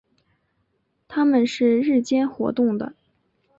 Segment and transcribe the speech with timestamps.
[1.07, 2.95] 它们是日间活动的。